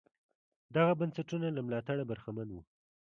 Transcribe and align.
دغه 0.75 0.93
بنسټونه 0.99 1.47
له 1.51 1.61
ملاتړه 1.67 2.03
برخمن 2.11 2.47
وو. 2.51 2.61